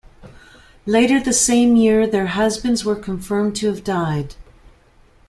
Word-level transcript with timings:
Later 0.87 1.19
the 1.19 1.31
same 1.31 1.75
year 1.75 2.07
their 2.07 2.25
husbands 2.25 2.83
were 2.83 2.95
confirmed 2.95 3.55
to 3.57 3.67
have 3.67 3.83
died. 3.83 4.33